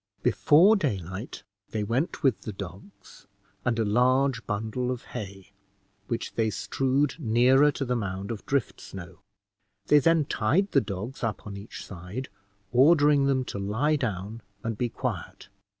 Before 0.23 0.75
daylight 0.75 1.43
they 1.69 1.83
went 1.83 2.23
with 2.23 2.41
the 2.41 2.51
dogs 2.51 3.27
and 3.63 3.77
a 3.77 3.85
large 3.85 4.43
bundle 4.47 4.89
of 4.89 5.03
hay, 5.13 5.51
which 6.07 6.33
they 6.33 6.49
strewed 6.49 7.19
nearer 7.19 7.71
to 7.73 7.85
the 7.85 7.95
mound 7.95 8.31
of 8.31 8.43
drift 8.47 8.81
snow. 8.81 9.19
They 9.85 9.99
then 9.99 10.25
tied 10.25 10.71
the 10.71 10.81
dogs 10.81 11.23
up 11.23 11.45
on 11.45 11.55
each 11.55 11.85
side, 11.85 12.29
ordering 12.71 13.27
them 13.27 13.45
to 13.45 13.59
lie 13.59 13.95
down 13.95 14.41
and 14.63 14.75
be 14.75 14.89
quiet. 14.89 15.49